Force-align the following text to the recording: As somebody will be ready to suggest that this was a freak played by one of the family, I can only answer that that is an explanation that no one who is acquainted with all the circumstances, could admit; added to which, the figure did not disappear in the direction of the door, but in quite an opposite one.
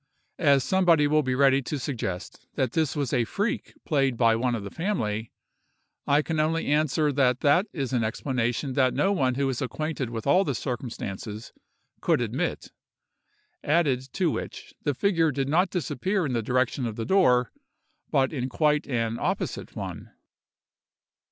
As 0.39 0.63
somebody 0.63 1.05
will 1.05 1.21
be 1.21 1.35
ready 1.35 1.61
to 1.61 1.77
suggest 1.77 2.47
that 2.55 2.71
this 2.71 2.95
was 2.95 3.13
a 3.13 3.23
freak 3.23 3.75
played 3.85 4.17
by 4.17 4.35
one 4.35 4.55
of 4.55 4.63
the 4.63 4.71
family, 4.71 5.31
I 6.07 6.23
can 6.23 6.39
only 6.39 6.65
answer 6.65 7.11
that 7.11 7.41
that 7.41 7.67
is 7.71 7.93
an 7.93 8.03
explanation 8.03 8.73
that 8.73 8.95
no 8.95 9.11
one 9.11 9.35
who 9.35 9.47
is 9.47 9.61
acquainted 9.61 10.09
with 10.09 10.25
all 10.25 10.43
the 10.43 10.55
circumstances, 10.55 11.53
could 12.01 12.19
admit; 12.19 12.71
added 13.63 14.11
to 14.13 14.31
which, 14.31 14.73
the 14.81 14.95
figure 14.95 15.29
did 15.31 15.47
not 15.47 15.69
disappear 15.69 16.25
in 16.25 16.33
the 16.33 16.41
direction 16.41 16.87
of 16.87 16.95
the 16.95 17.05
door, 17.05 17.51
but 18.09 18.33
in 18.33 18.49
quite 18.49 18.87
an 18.87 19.19
opposite 19.19 19.75
one. 19.75 20.11